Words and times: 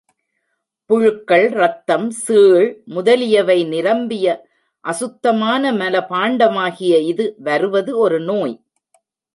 புழுக்கள், 0.85 1.45
ரத்தம், 1.51 2.07
சீழ் 2.11 2.81
முதலியவை 2.85 3.59
நிரம்பிய 3.65 4.25
அசுத்தமான 4.85 5.73
மலபாண்டமாகிய 5.73 7.01
இது 7.01 7.35
வருவது 7.39 7.97
ஒரு 7.97 8.19
நோய். 8.19 8.55